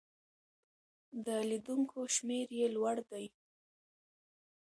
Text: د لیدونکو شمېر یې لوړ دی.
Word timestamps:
د 1.25 1.27
لیدونکو 1.49 1.99
شمېر 2.15 2.47
یې 2.59 2.67
لوړ 2.75 2.97
دی. 3.11 3.25